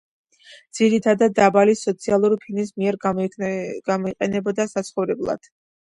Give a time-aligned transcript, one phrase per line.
[0.77, 5.53] ძირითადად დაბალი სოციალური ფენის მიერ გამოიყენებოდა საცხოვრებლად.